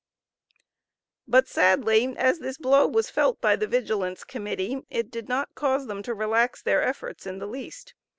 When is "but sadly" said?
1.27-2.17